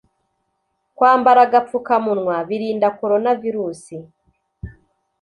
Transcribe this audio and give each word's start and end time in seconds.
Kwambara 0.95 1.39
agapfukamunwa 1.47 2.35
birinda 2.47 2.87
koronavirusi 2.99 3.95